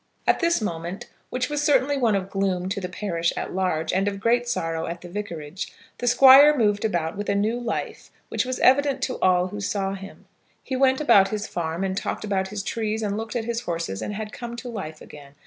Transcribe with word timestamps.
At 0.25 0.39
this 0.39 0.61
moment, 0.61 1.05
which 1.29 1.47
was 1.47 1.61
certainly 1.61 1.95
one 1.95 2.15
of 2.15 2.31
gloom 2.31 2.69
to 2.69 2.81
the 2.81 2.89
parish 2.89 3.31
at 3.37 3.53
large, 3.53 3.93
and 3.93 4.07
of 4.07 4.19
great 4.19 4.47
sorrow 4.47 4.87
at 4.87 5.01
the 5.01 5.07
Vicarage, 5.07 5.71
the 5.99 6.07
Squire 6.07 6.57
moved 6.57 6.83
about 6.83 7.15
with 7.15 7.29
a 7.29 7.35
new 7.35 7.59
life 7.59 8.09
which 8.29 8.43
was 8.43 8.57
evident 8.61 9.03
to 9.03 9.19
all 9.21 9.49
who 9.49 9.61
saw 9.61 9.93
him. 9.93 10.25
He 10.63 10.75
went 10.75 11.01
about 11.01 11.27
his 11.27 11.45
farm, 11.45 11.83
and 11.83 11.95
talked 11.95 12.23
about 12.23 12.47
his 12.47 12.63
trees, 12.63 13.03
and 13.03 13.15
looked 13.15 13.35
at 13.35 13.45
his 13.45 13.61
horses 13.61 14.01
and 14.01 14.15
had 14.15 14.33
come 14.33 14.55
to 14.55 14.69
life 14.69 15.01
again. 15.01 15.35